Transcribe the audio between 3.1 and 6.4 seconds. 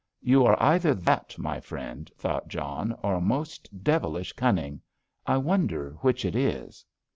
most devilish cunning. I wonder which it